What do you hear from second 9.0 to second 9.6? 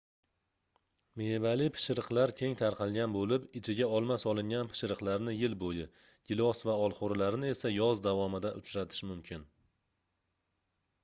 mumkin